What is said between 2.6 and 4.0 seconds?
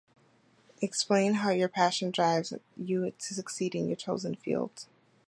you to succeed in your